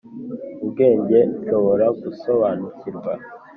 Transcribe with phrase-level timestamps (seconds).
[0.63, 3.13] ubwenge nshobora gusobanukirwa,